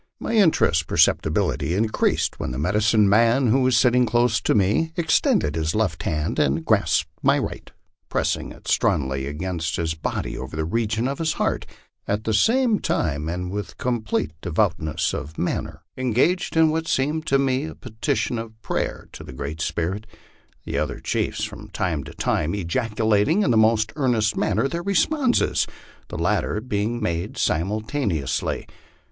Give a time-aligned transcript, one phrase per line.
[0.19, 4.93] My in terest perceptibly increased when the medicine man, who was sitting close to me,
[4.97, 7.69] extended his left hand and grasped my right,
[8.09, 11.67] pressing it strongly against his body over the region of his heart,
[12.07, 17.27] at the same time, and with complete de voutness of manner, engaging in what seemed
[17.27, 20.07] to me a petition or prayer to the Great Spirit;
[20.65, 24.81] the other chiefs from time to time ejaculating, in the most ear nest manner, their
[24.81, 25.67] responses,
[26.07, 28.65] the latter being made simultaneously.